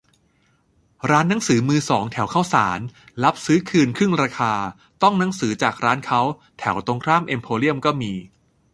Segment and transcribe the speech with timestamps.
[1.11, 2.79] ร้านหนังสือมือสองแถวข้าวสาร
[3.23, 4.53] รับซื้อคืนครึ่งราคา
[5.01, 6.21] ต้องหนังสือจากร้านเค้า
[6.59, 8.13] แถวตรงข้ามเอ็มโพเรียมก็มี